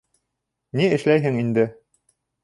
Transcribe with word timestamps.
—Ни 0.79 0.87
эшләйһең 0.95 1.37
инде. 1.41 1.67